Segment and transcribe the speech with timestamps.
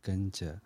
[0.00, 0.60] 跟着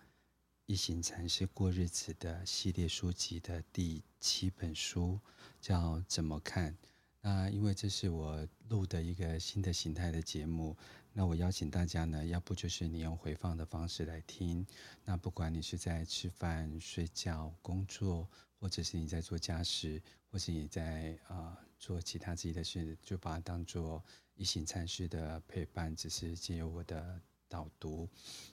[0.66, 5.18] 一行禅师过日子的系列书籍的第七本书，
[5.60, 6.72] 叫《怎么看》。
[7.20, 10.76] 那因为这是我录的一个新的形态的节目，
[11.12, 14.66] 那我邀请大家呢，要不就是你用回放的方式来听，
[15.04, 18.28] 那不管你是在吃饭、睡觉、工作，
[18.60, 24.04] 或者是你在做家事，或是你在啊、做其他自己的事，就把它当做
[24.34, 27.18] 一行禅师的陪伴，只是借由我的
[27.54, 28.08] 导读。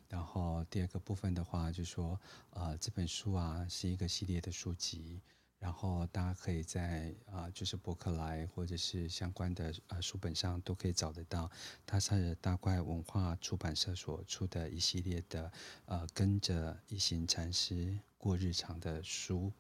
[0.08, 2.20] 然后第二个部分的话，就是说
[2.52, 5.22] 呃这本书啊是一个系列的书籍。
[5.62, 11.48] 然后大家可以在啊、就是博客来或者是相关的呃书本上都可以找得到，
[11.86, 15.52] 它是大怪文化出版社所出的一系列的
[15.86, 19.54] 呃跟着一行禅师过日常的书。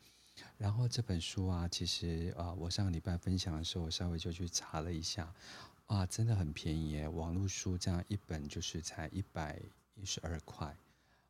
[0.57, 5.31] 然后这本书啊，其实啊、我上个礼拜分享的时候，我稍微就去查了一下，
[5.91, 9.61] 啊，真的很便宜耶，网络书这样一本就是才一百
[9.95, 10.73] 一十二块。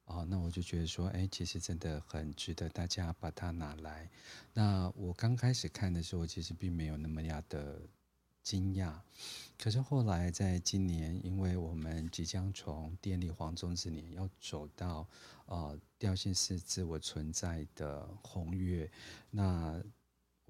[0.06, 4.08] 哦，那我就觉得说，哎，其实真的很值得大家把它拿来。
[4.54, 7.82] 那我刚开始看的时候，其实并没有那么样的
[8.44, 8.94] 惊讶。
[9.58, 15.08] 可是后来，在今年，因为我们即将从电力黄种子年要走到
[15.48, 18.92] 呃调性是自我存在的红月，
[19.32, 19.82] 那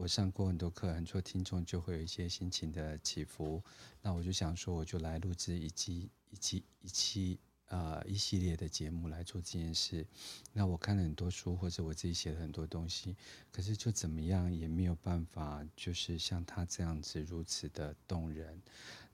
[0.02, 3.64] 我上过很多课，很多听众就会有一些心情的起伏。
[4.02, 7.40] 那我就想说，我就来录制一期一期一期。
[7.68, 10.06] 呃，一系列的节目来做这件事。
[10.52, 13.16] 那我看了很多书，或者我自己写了很多东西，
[13.50, 18.62] 可是就怎么样也没有办法，就是像他这样子如此的动人。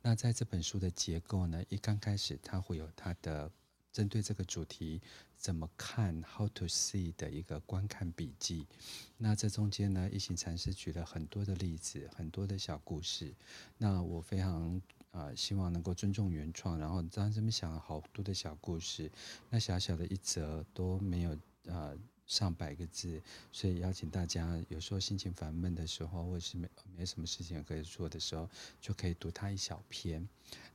[0.01, 3.51] 那在这本书的结构呢，一刚开始他会有他的
[3.97, 5.01] 针对这个主题
[5.35, 8.67] 怎么看 （How to see） 的一个观看笔记。
[9.17, 13.33] 那这中间呢，一行禅师举了很多的例子，很多的小故事。
[13.79, 14.79] 那我非常。
[15.11, 19.09] 啊，希望能够尊重原创，然后当这么想了好多的小故事，
[19.49, 21.31] 那小小的一则都没有
[21.67, 21.91] 啊
[22.27, 28.47] 上百个字，所以邀请大家有时候心情烦闷的时候，或者是没没什么事情可以做的时候，
[28.79, 30.27] 就可以读它一小篇。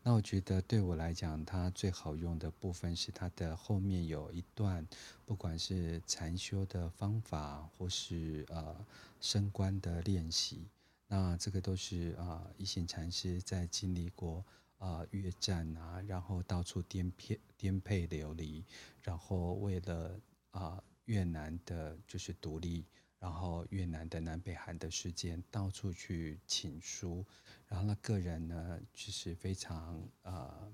[0.02, 4.86] 那我觉得对我来讲，它最好用的部分是它的后面有一段，
[5.24, 8.84] 不管是禅修的方法，或是呃
[9.20, 10.66] 升观的练习。
[11.06, 14.42] 那这个都是啊，一行禅师在经历过
[14.78, 18.64] 啊越战啊，然后到处颠沛颠沛流离，
[19.02, 20.18] 然后为了
[20.52, 22.86] 啊越南的就是独立，
[23.18, 27.26] 然后越南的南北韩的事件，到处去请书，
[27.68, 30.72] 然后他个人呢就是非常啊，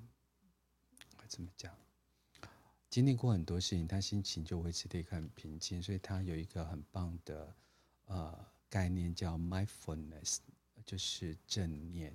[1.26, 1.76] 怎么讲，
[2.88, 7.54] 经历过很多事情，他心情就维持得很平静，所以他有一个很棒的
[8.04, 8.46] 呃。
[8.70, 10.40] 概念叫 mindfulness，
[10.84, 12.14] 就是正念。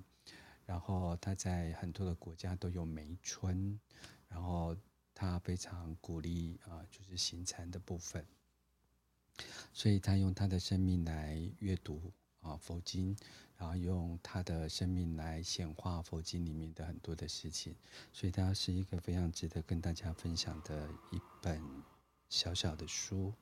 [0.64, 3.76] 然后他在很多的国家都有梅村，
[4.28, 4.76] 然后
[5.14, 8.26] 他非常鼓励啊，就是行禅的部分。
[9.72, 13.16] 所以他用他的生命来阅读啊佛经，
[13.56, 17.74] 然后用他的生命来显化佛经里面的很多的事情。
[18.12, 21.60] 所以他是一个非常值得跟大家分享的一本
[22.28, 23.32] 小小的书。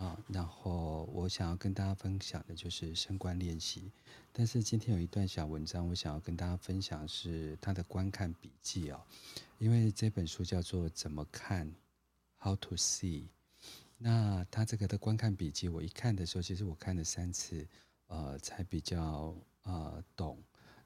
[0.00, 3.92] 啊，然后我想要跟大家分享的就是升观练习，
[4.32, 9.02] 但是今天有一段小文章，我想要跟大家分享是他的观看笔记哦，
[9.58, 11.68] 因为这本书叫做《怎么看》
[12.38, 13.28] ，How to See。
[13.98, 17.68] 那他这个的观看笔记，我一看的时候，其实我看了三次，
[18.06, 20.42] 呃，才比较呃懂。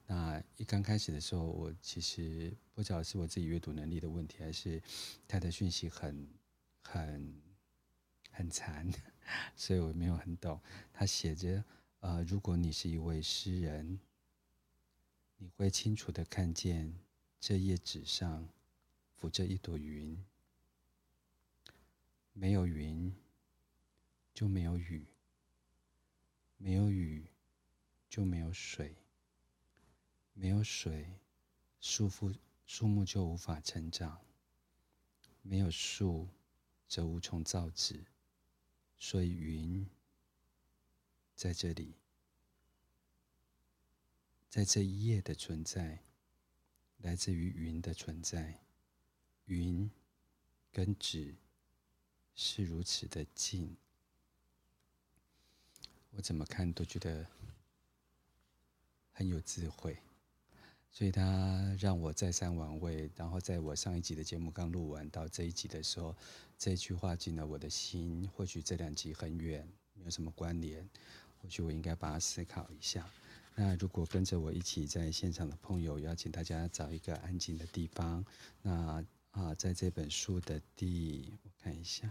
[0.08, 4.82] 那一刚开始的时候，我其实不知道是我自己阅读能力的问题，还是
[5.28, 6.28] 他的讯息很
[6.82, 7.43] 很。
[8.36, 8.90] 很残，
[9.54, 10.60] 所以我没有很懂。
[10.92, 11.64] 他写着
[12.00, 14.00] ：“呃，如果你是一位诗人，
[15.38, 16.98] 你会清楚的看见
[17.38, 18.48] 这页纸上
[19.16, 20.22] 浮着一朵云。
[22.32, 23.14] 没有云，
[24.34, 25.06] 就没有雨；
[26.56, 27.24] 没有雨，
[28.10, 28.96] 就没有水；
[30.32, 31.12] 没有水，
[31.80, 32.34] 树木
[32.66, 34.18] 树木就无法成长；
[35.42, 36.28] 没有树，
[36.88, 38.04] 则无从造纸。”
[38.98, 39.86] 所以云
[41.34, 41.94] 在这里，
[44.48, 46.02] 在这一页的存在，
[46.98, 48.60] 来自于云的存在。
[49.46, 49.90] 云
[50.72, 51.36] 跟纸
[52.34, 53.76] 是如此的近，
[56.12, 57.28] 我怎么看都觉得
[59.12, 60.02] 很有智慧。
[60.96, 66.14] 所以他让我再三玩味，然后在我上一集的节目刚录完到这一集的时候，
[66.56, 68.30] 这句话进了我的心。
[68.32, 70.88] 或许这两集很远，没有什么关联，
[71.42, 73.04] 或许我应该把它思考一下。
[73.56, 78.24] 那如果跟着我一起在现场的朋友，邀请大家找一个安静的地方。
[78.62, 82.08] 那啊，在这本书的第，我看一下。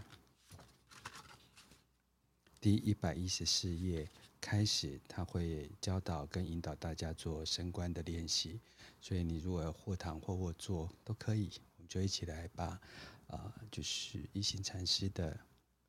[2.60, 4.06] 第一百一十四页
[4.42, 8.60] 开始，他会教导跟引导大家做升观的练习。
[9.04, 12.80] 所以你如果要或躺或卧坐都可以，我们就一起来把，啊、
[13.26, 15.38] 呃，就是一行禅师的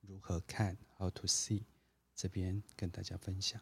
[0.02, 1.64] 如何看 （How to see）
[2.14, 3.62] 这边跟大家分享。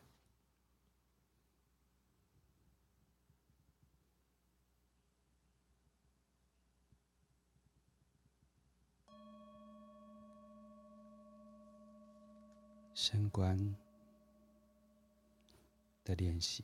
[12.95, 13.75] 升观
[16.03, 16.63] 的练习，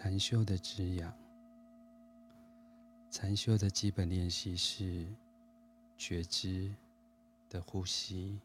[0.00, 1.12] 禅修的滋养。
[3.10, 5.04] 禅修的基本练习是
[5.96, 6.72] 觉知
[7.50, 8.40] 的呼吸。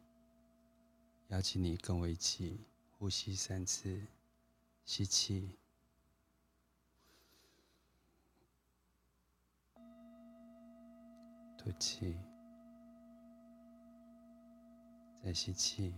[1.27, 2.59] 邀请你跟我一起
[2.97, 4.01] 呼吸三次，
[4.83, 5.55] 吸气，
[11.55, 12.17] 吐气。
[15.23, 15.94] 再吸气，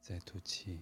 [0.00, 0.80] 再吐气，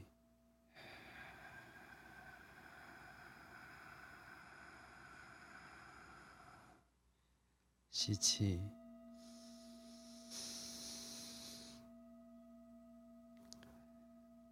[8.04, 8.60] 吸气，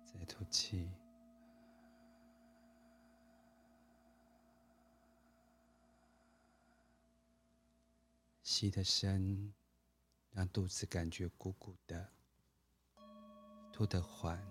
[0.06, 0.88] 再吐气。
[8.42, 9.52] 吸的深，
[10.30, 12.06] 让肚子感觉鼓鼓的；
[13.70, 14.42] 吐的缓，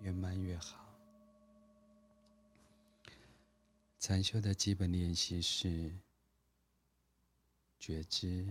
[0.00, 0.88] 越慢越好。
[3.98, 5.94] 禅修的基本练习是
[7.82, 8.46] 觉知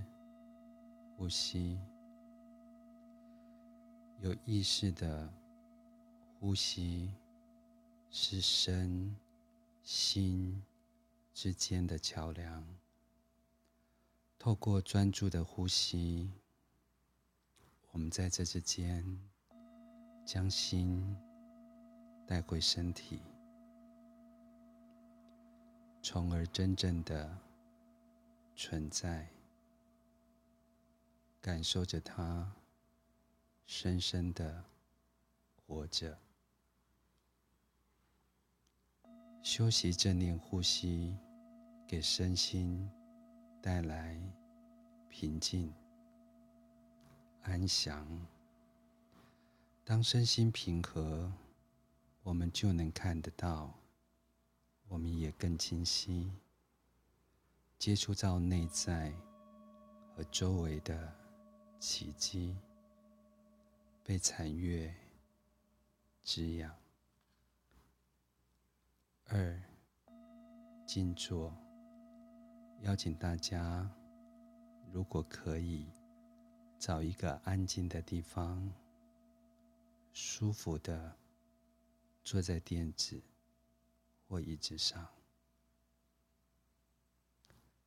[1.15, 1.79] 呼吸，
[4.19, 5.31] 有意识的
[6.37, 7.09] 呼吸
[8.09, 9.15] 是身
[9.83, 10.61] 心
[11.33, 12.61] 之间的桥梁。
[14.37, 16.29] 透过专注的呼吸，
[17.91, 19.01] 我们在这之间
[20.25, 21.15] 将心
[22.27, 23.21] 带回身体，
[26.01, 27.33] 从而真正的
[28.63, 29.27] 存在，
[31.41, 32.53] 感受着它
[33.65, 34.63] 深深的
[35.65, 36.15] 活着。
[39.41, 41.17] 修习正念呼吸，
[41.87, 42.87] 给身心。
[43.63, 44.19] 带来
[45.07, 45.71] 平静、
[47.43, 48.07] 安详。
[49.83, 51.31] 当身心平和，
[52.23, 53.71] 我们就能看得到，
[54.87, 56.31] 我们也更清晰
[57.81, 59.11] 接触到内在
[60.15, 61.11] 和周围的
[61.79, 62.55] 奇迹，
[64.03, 64.93] 被禅悦
[66.21, 66.71] 滋养。
[69.25, 69.59] 二、
[70.85, 71.51] 静坐。
[72.81, 73.89] 邀请大家，
[74.93, 75.91] 如果可以，
[76.77, 78.71] 找一个安静的地方，
[80.13, 81.17] 舒服的
[82.23, 83.19] 坐在垫子
[84.27, 85.07] 或椅子上，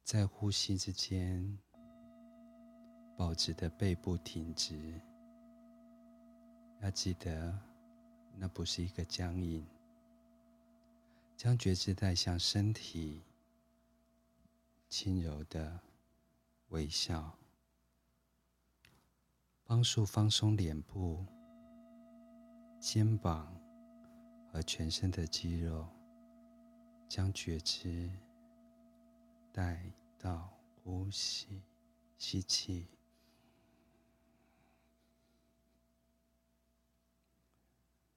[0.04, 1.58] 在呼吸之间，
[3.16, 5.00] 保持的背部挺直。
[6.82, 7.58] 要记得，
[8.36, 9.66] 那不是一个僵硬，
[11.38, 13.22] 将觉知带向身体。
[14.90, 15.80] 轻柔的
[16.68, 17.36] 微笑，
[19.64, 21.24] 帮助放松脸部、
[22.78, 23.52] 肩膀
[24.52, 25.88] 和全身的肌肉，
[27.08, 28.08] 将觉知
[29.54, 29.80] 带
[30.18, 31.62] 到呼吸，
[32.18, 32.88] 吸气，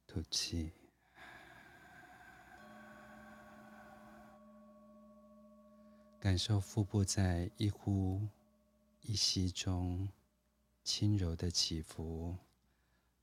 [0.08, 0.74] 吐气。
[6.20, 8.27] 感受腹部在一呼
[9.01, 10.10] 一吸中
[10.84, 12.36] 轻柔的起伏。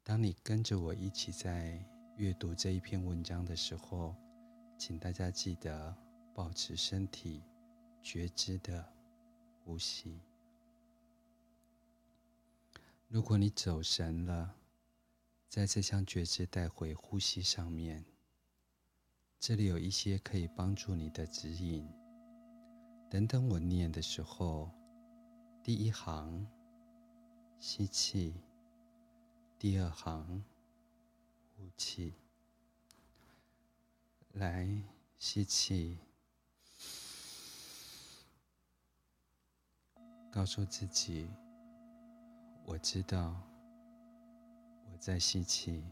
[0.04, 1.84] 当你跟着我一起在
[2.16, 4.14] 阅读这一篇文章的时候，
[4.78, 5.92] 请大家记得
[6.32, 7.42] 保持身体
[8.04, 8.86] 觉知的
[9.64, 10.20] 呼吸。
[13.08, 14.54] 如果你走神了，
[15.48, 18.04] 再次将觉知带回呼吸上面，
[19.40, 21.88] 这里有一些可以帮助你的指引。
[23.08, 24.70] 等等，我念的时候，
[25.62, 26.46] 第一行
[27.58, 28.34] 吸气，
[29.58, 30.44] 第二行
[31.56, 32.12] 呼气。
[34.32, 34.68] 来，
[35.18, 35.98] 吸气，
[40.34, 41.30] 告诉自己，
[42.64, 43.40] 我知道
[44.90, 45.84] 我在吸气，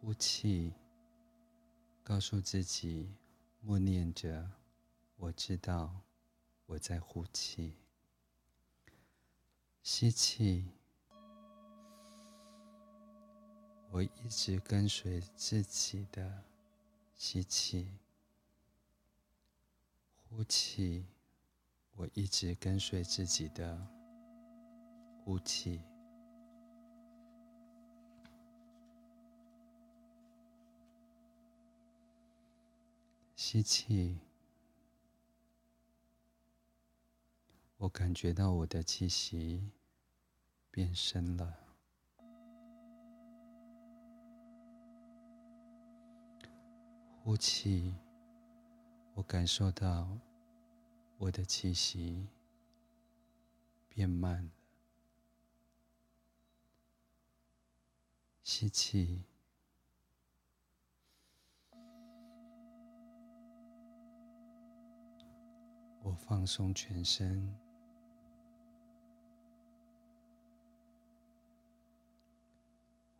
[0.00, 0.72] 呼气，
[2.02, 3.14] 告诉自己，
[3.60, 4.50] 默念着
[5.18, 5.94] ：“我知道
[6.64, 7.76] 我在呼气。”
[9.84, 10.70] 吸气，
[13.90, 16.44] 我一直跟随自己的
[17.14, 17.92] 吸气。
[20.30, 21.04] 呼气，
[22.00, 23.78] 我一直跟随自己的
[25.22, 25.82] 呼气。
[33.36, 34.18] 吸气，
[37.76, 39.70] 我感觉到我的气息
[40.70, 41.54] 变深了。
[47.22, 47.94] 呼气。
[49.12, 50.08] 我感受到
[51.20, 52.26] 我的气息
[53.90, 54.50] 变慢了。
[58.42, 59.22] 吸气，
[66.02, 67.54] 我放松全身。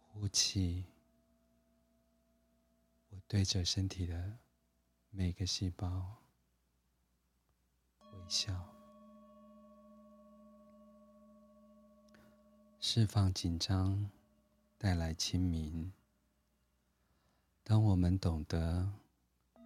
[0.09, 0.87] 呼气，
[3.11, 4.39] 我对着身体的。
[5.11, 6.17] 每个细胞
[8.31, 8.55] 笑，
[12.79, 14.09] 释放紧张，
[14.79, 15.93] 带来清明。
[17.65, 18.89] 当我们懂得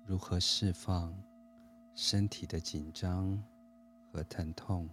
[0.07, 1.15] 如何释放
[1.95, 3.39] 身体的紧张
[4.11, 4.89] 和疼痛，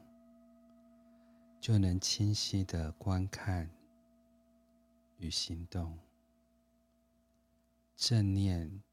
[1.61, 3.69] 就能清晰地观看
[5.17, 5.97] 与行动。
[7.95, 8.83] 正念。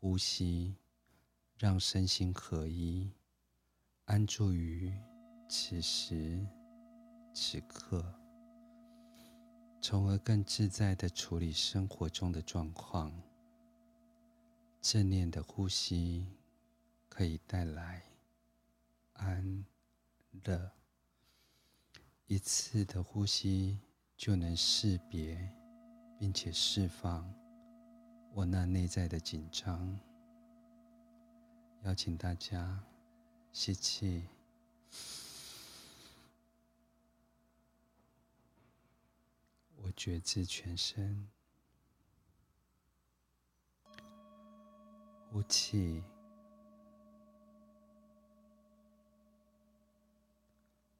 [0.00, 0.76] 呼吸，
[1.58, 3.10] 让身心合一，
[4.08, 4.90] 安住于
[5.50, 6.42] 此时
[7.34, 8.02] 此刻，
[9.82, 13.12] 从而更自在地处理生活中的状况。
[14.80, 16.26] 正念的呼吸
[17.06, 18.02] 可以带来
[19.12, 19.62] 安
[20.44, 20.70] 乐，
[22.26, 23.78] 一次的呼吸
[24.16, 25.38] 就能识别
[26.18, 27.30] 并且释放。
[28.32, 30.00] 我那内在的紧张，
[31.82, 32.82] 邀请大家
[33.52, 34.28] 吸气，
[39.76, 41.28] 我觉知全身，
[45.30, 46.04] 呼气，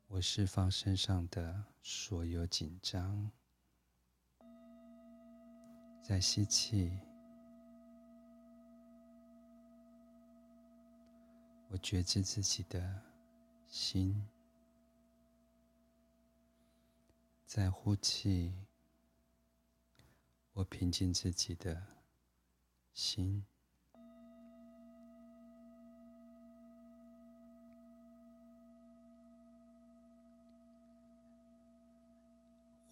[0.09, 3.31] 我释放身上的所有紧张，
[6.03, 6.99] 再吸气。
[11.68, 13.03] 我觉知自己的
[13.69, 14.27] 心，
[17.47, 18.53] 在呼气。
[20.53, 21.81] 我平静自己的
[22.93, 23.45] 心，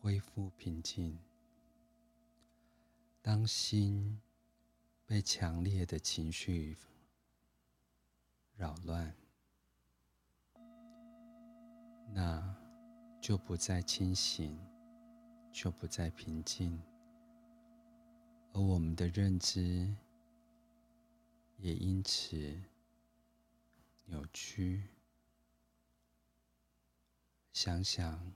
[0.00, 1.18] 恢复平静。
[3.20, 4.20] 当心
[5.04, 6.76] 被强烈的情绪
[8.56, 9.14] 扰乱，
[12.14, 12.56] 那
[13.20, 14.58] 就不再清醒，
[15.52, 16.80] 就不再平静，
[18.54, 19.94] 而我们的认知
[21.58, 22.58] 也因此
[24.06, 24.82] 扭曲。
[27.52, 28.32] 想想，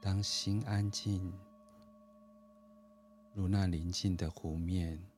[0.00, 1.32] 当心安静，
[3.34, 5.11] 如那宁静的湖面。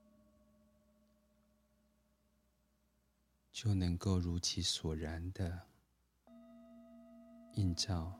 [3.55, 5.63] 就能够如其所然的
[7.53, 8.13] 映照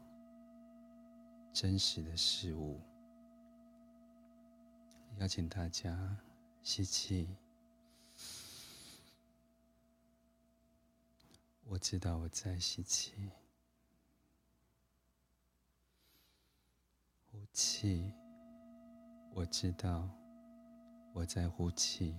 [1.53, 2.81] 真实的事物。
[5.19, 6.17] 邀请大家
[6.63, 7.37] 吸气，
[11.65, 13.33] 我知道我在吸气，
[17.33, 18.15] 呼气，
[19.33, 20.09] 我知道
[21.13, 22.15] 我在呼气。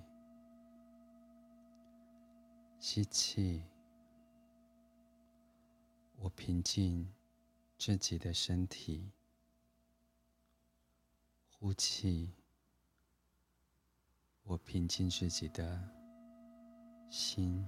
[2.87, 3.63] 吸气，
[6.17, 7.11] 我平静
[7.79, 9.09] 自己的身体；
[11.49, 12.29] 呼气，
[14.43, 15.81] 我平静自己的
[17.09, 17.65] 心。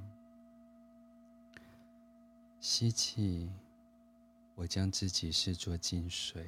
[2.59, 3.51] 吸气，
[4.53, 6.43] 我将自己视作净水；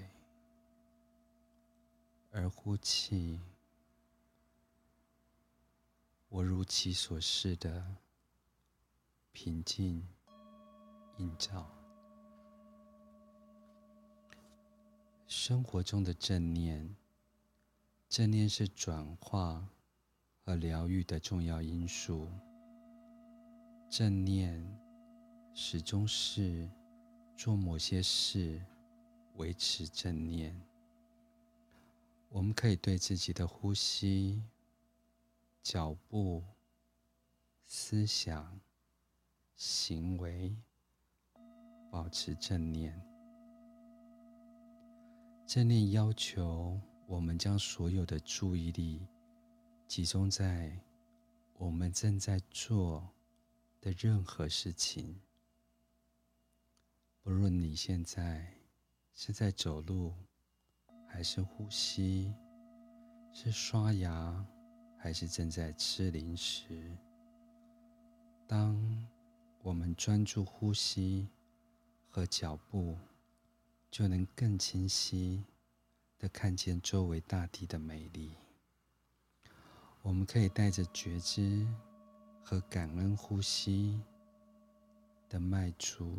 [2.29, 3.39] 而呼气，
[6.27, 7.95] 我如其所示的。
[9.31, 10.05] 平静
[11.17, 11.69] 映照
[15.27, 16.95] 生活中的正念，
[18.09, 19.67] 正念是转化
[20.43, 22.27] 和疗愈的重要因素。
[23.89, 24.63] 正念
[25.53, 26.69] 始终是
[27.35, 28.61] 做某些事，
[29.35, 30.59] 维持正念。
[32.29, 34.43] 我们可以对自己的呼吸、
[35.61, 36.43] 脚步、
[37.65, 38.59] 思想、
[39.59, 40.55] 行为
[41.91, 42.97] 保持正念。
[45.45, 49.05] 正念要求我们将所有的注意力
[49.85, 50.71] 集中在
[51.57, 53.05] 我们正在做
[53.81, 55.19] 的任何事情，
[57.21, 58.47] 不论你现在
[59.13, 60.13] 是在走路，
[61.05, 62.33] 还是呼吸，
[63.33, 64.47] 是刷牙，
[64.97, 66.97] 还是正在吃零食。
[68.47, 68.73] 当
[69.61, 71.27] 我们专注呼吸
[72.09, 72.97] 和脚步，
[73.91, 75.43] 就能更清晰
[76.17, 78.31] 地看见周围大地的美丽。
[80.01, 81.67] 我们可以带着觉知
[82.41, 84.01] 和感恩呼吸
[85.27, 86.17] 的迈出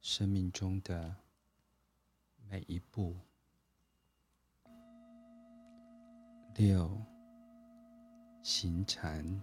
[0.00, 1.14] 生命中的
[2.48, 3.14] 每一步。
[6.54, 6.98] 六，
[8.42, 9.40] 行禅，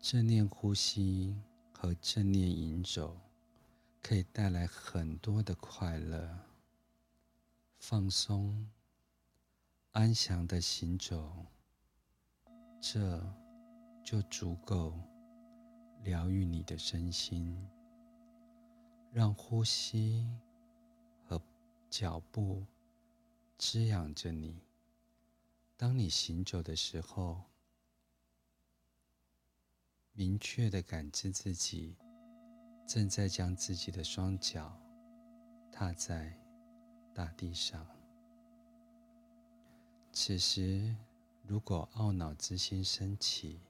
[0.00, 1.36] 正念呼吸
[1.72, 3.20] 和正念行走，
[4.02, 6.38] 可以带来很多的快乐、
[7.78, 8.66] 放松、
[9.92, 11.44] 安详的行走，
[12.80, 13.22] 这
[14.02, 14.98] 就足够
[16.02, 17.54] 疗愈你的身心，
[19.12, 20.26] 让呼吸
[21.26, 21.38] 和
[21.90, 22.64] 脚步
[23.58, 24.62] 滋养着你。
[25.76, 27.44] 当你行走的时候，
[30.12, 31.96] 明确地感知自己
[32.86, 34.76] 正在将自己的双脚
[35.72, 36.36] 踏在
[37.14, 37.86] 大地上。
[40.12, 40.94] 此时，
[41.44, 43.60] 如果懊恼之心升起，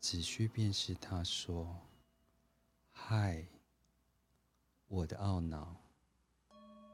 [0.00, 1.78] 只需辨识它说
[2.90, 3.46] ：“嗨，
[4.88, 5.76] 我的懊恼，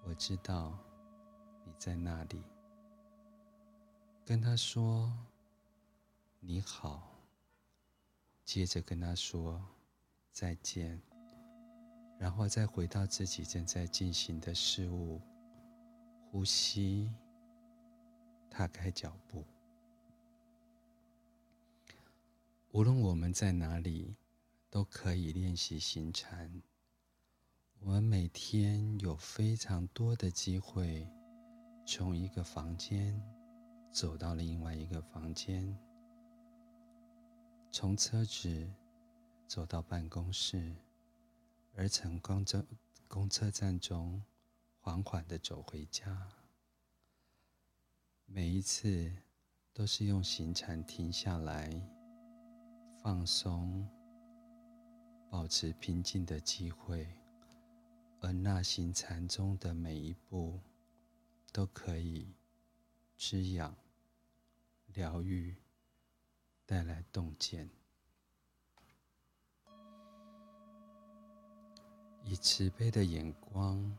[0.04, 0.76] 我知道
[1.64, 2.42] 你在那里。”
[4.26, 5.10] 跟他说
[6.40, 7.14] ：“你好。”
[8.48, 9.62] 接着跟他说
[10.32, 10.98] ：“再见。”
[12.18, 15.20] 然后再回到自己正在进行的事物，
[16.30, 17.12] 呼吸，
[18.48, 19.44] 踏开脚步。
[22.70, 24.16] 无论我们在哪里，
[24.70, 26.62] 都可以练习行禅。
[27.80, 31.06] 我们每天有非常多的机会，
[31.86, 33.22] 从一个房间。
[33.90, 35.76] 走到另外一个房间，
[37.70, 38.68] 从车子
[39.46, 40.74] 走到办公室，
[41.76, 42.64] 而从公车
[43.06, 44.22] 公车站中
[44.80, 46.28] 缓缓地走回家。
[48.24, 49.12] 每一次
[49.72, 51.70] 都是用行禅停下来、
[53.02, 53.86] 放松、
[55.30, 57.06] 保持平静的机会，
[58.20, 60.58] 而那行禅中的每一步
[61.52, 62.34] 都可以
[63.16, 63.74] 滋养、
[64.94, 65.54] 疗愈，
[66.68, 67.66] 带来洞见，
[72.22, 73.96] 以慈悲的眼光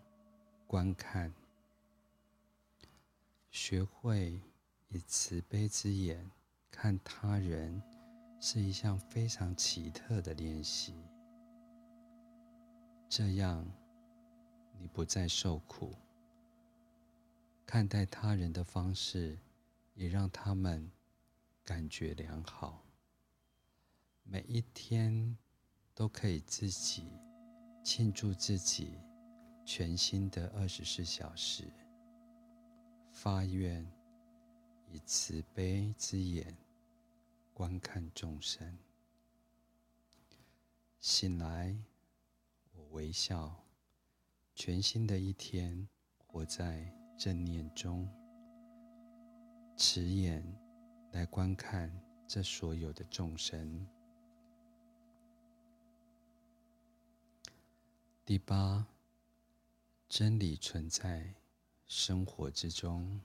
[0.67, 1.33] 观看，
[3.49, 4.39] 学会
[4.89, 6.29] 以慈悲之眼
[6.69, 7.81] 看他人，
[8.39, 10.93] 是一项非常奇特的练习。
[13.09, 13.65] 这样，
[14.77, 15.95] 你不再受苦。
[17.65, 19.39] 看待他人的方式，
[19.95, 20.91] 也让他们
[21.63, 22.83] 感觉良好。
[24.23, 25.37] 每一天
[25.93, 27.07] 都可以自己
[27.83, 28.99] 庆祝自己
[29.65, 31.63] 全新的二十四小时。
[33.11, 33.85] 发愿
[34.87, 36.55] 以慈悲之眼
[37.53, 38.77] 观看众生。
[40.99, 41.75] 醒来，
[42.73, 43.63] 我微笑。
[44.55, 45.87] 全新的一天，
[46.27, 46.93] 活在。
[47.17, 48.07] 正念中，
[49.75, 50.41] 慈眼
[51.11, 51.91] 来观看
[52.27, 53.87] 这所有的众生。
[58.25, 58.85] 第八，
[60.07, 61.33] 真理存在
[61.87, 63.19] 生活之中。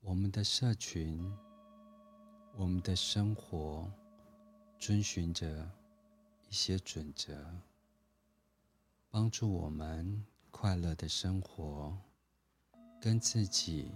[0.00, 1.32] 我们的社群，
[2.56, 3.88] 我们的生活，
[4.78, 5.70] 遵循着
[6.48, 7.44] 一些准则，
[9.08, 11.96] 帮助我们快乐的生活。
[13.00, 13.90] 跟自己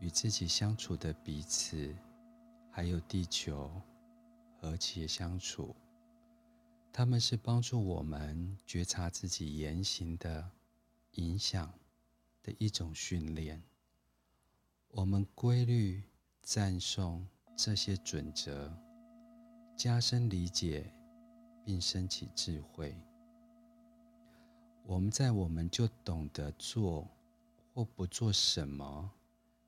[0.00, 1.94] 与自己相处的彼此，
[2.70, 3.70] 还有地球
[4.58, 5.74] 和谐相处，
[6.92, 10.50] 他们是帮助我们觉察自己言行的
[11.12, 11.72] 影响
[12.42, 13.62] 的一种训练。
[14.90, 16.02] 我们规律
[16.42, 18.72] 赞颂这些准则，
[19.76, 20.92] 加深理解，
[21.64, 22.96] 并升起智慧。
[24.84, 27.06] 我们在我们就懂得做
[27.72, 29.10] 或不做什么，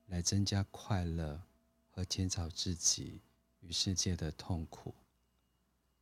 [0.07, 1.41] 来增加快乐
[1.89, 3.21] 和减少自己
[3.61, 4.93] 与世界的痛苦。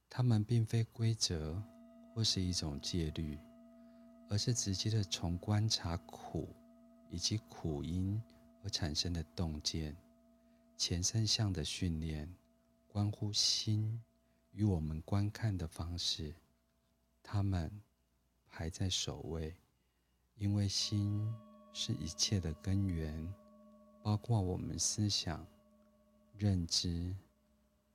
[0.10, 1.62] 它们并非规则
[2.14, 3.40] 或是一种戒律，
[4.30, 6.54] 而是直接的从观察苦
[7.10, 8.22] 以及苦因
[8.64, 9.96] 而产生的洞见。
[10.76, 12.28] 前三项的训练，
[12.88, 14.02] 关乎心
[14.52, 16.34] 与我们观看的方式，
[17.24, 17.72] 它们
[18.50, 19.56] 排在首位，
[20.36, 21.34] 因为心
[21.72, 23.34] 是一切的根源，
[24.02, 25.46] 包括我们思想、
[26.38, 27.16] 认知、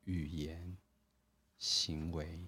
[0.05, 0.77] 语言、
[1.59, 2.47] 行为。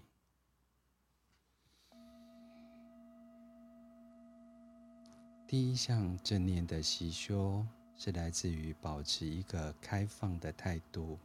[5.47, 7.66] 第一项正念的习修。
[8.01, 11.18] 是来自于保持一个开放的态度，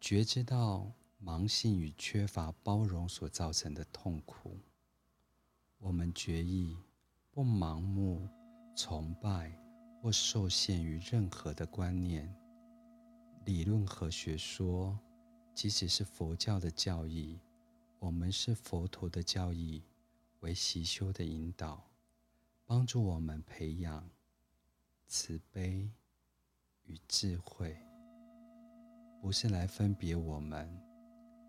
[0.00, 0.86] 觉知到
[1.20, 4.56] 盲性与缺乏包容所造成的痛苦。
[5.78, 6.78] 我们决意
[7.32, 8.28] 不盲目
[8.76, 9.50] 崇拜
[10.00, 12.34] 或受限于任何的观念、
[13.44, 14.98] 理论和学说，
[15.54, 17.38] 即使是佛教的教义，
[17.98, 19.82] 我们是佛陀的教义
[20.40, 21.84] 为习修的引导，
[22.64, 24.08] 帮助我们培养。
[25.06, 25.90] 慈悲
[26.84, 27.76] 与智慧，
[29.20, 30.70] 不是来分别我们，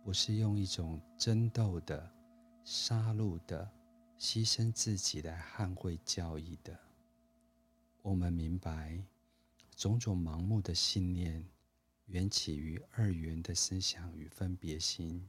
[0.04, 2.12] 不是用一种争斗的、
[2.64, 3.70] 杀戮的、
[4.18, 6.76] 牺牲自己来捍卫教义的。
[8.02, 9.04] 我们明白，
[9.76, 11.46] 种种盲目的信念
[12.08, 15.28] 缘起于二元的思想与分别心。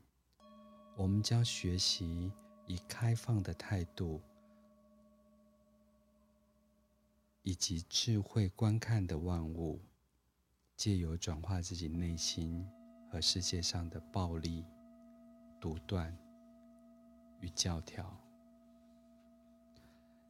[0.97, 2.33] 我们将学习
[2.67, 4.21] 以开放的态度。
[7.45, 9.81] 以及智慧观看的万物，
[10.77, 12.65] 借由转化自己内心
[13.11, 14.65] 和世界上的暴力、
[15.61, 16.17] 独断
[17.41, 18.17] 与教条。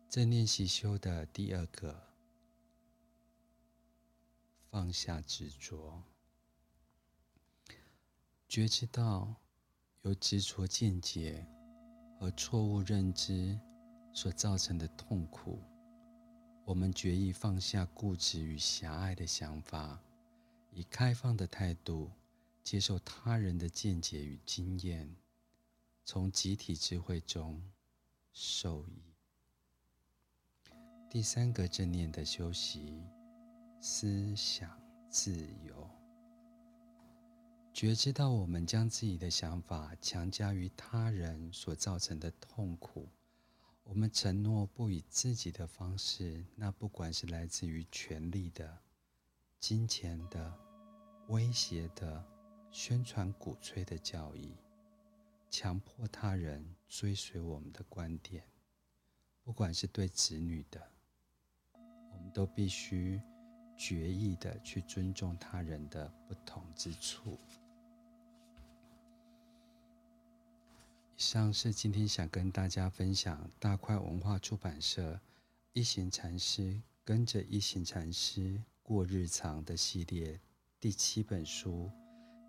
[0.08, 2.02] 正念习修的第二个，
[4.72, 6.02] 放下执着，
[8.48, 9.36] 觉知到
[10.00, 11.46] 由执着见解
[12.18, 13.60] 和错误认知
[14.14, 15.62] 所造成的痛苦。
[16.64, 20.02] 我们决意放下固执与狭隘的想法，
[20.70, 22.10] 以开放的态度
[22.64, 25.14] 接受他人的见解与经验，
[26.02, 27.62] 从集体智慧中
[28.32, 29.02] 受益。
[31.10, 33.02] 第三个正念的修习，
[33.84, 34.70] 思想
[35.10, 35.90] 自由，
[37.72, 43.08] 觉知到我们将自己的想法强加于他人所造成的痛苦。
[43.82, 48.78] 我们承诺不以自己的方式，那不管是来自于权力的、
[49.58, 50.56] 金钱的、
[51.26, 52.24] 威胁的、
[52.70, 54.54] 宣传鼓吹的教义，
[55.50, 58.44] 强迫他人追随我们的观点，
[59.42, 60.80] 不管是对子女的，
[61.72, 63.20] 我们都必须
[63.76, 67.38] 决意的去尊重他人的不同之处。
[71.16, 75.20] 以上是今天想跟大家分享大块文化出版社
[75.72, 80.40] 一行禅师跟着一行禅师过日常的系列
[80.80, 81.88] 第七本书，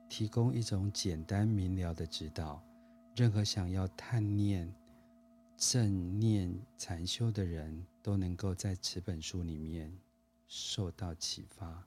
[0.09, 2.63] 提供一种简单明了的指导，
[3.15, 4.73] 任何想要探念
[5.55, 9.95] 正念禅修的人都能够在此本书里面
[10.55, 11.83] 受到启发。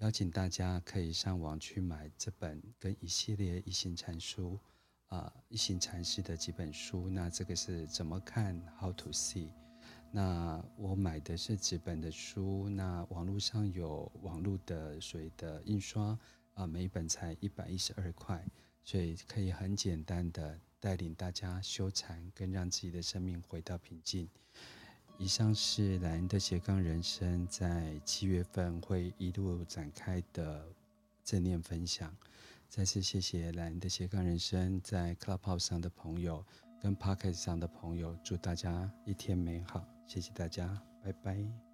[0.00, 4.60] 邀请大家可以上网去买这本跟一系列一行禅书。
[5.06, 9.50] 啊，一行禅师的几本书，那这个是怎么看？How to see？
[10.12, 16.16] 那我买的是纸本的书，那网络上有网络的水的印刷，
[16.54, 18.46] 啊，每一本才一百一十二块，
[18.84, 24.28] 所以可以很简单的带领大家修禅，跟让自己的生命回到平静。
[25.20, 30.64] 以上是莱恩的斜杠人生在七月份会一路展开的
[31.22, 32.10] 正念分享。
[32.70, 36.42] 再次谢谢莱恩的斜杠人生在 Clubhouse 上的朋友
[36.80, 40.66] 跟 Podcast 上的朋友，祝大家一天美好，谢谢大家，
[41.04, 41.69] 拜拜。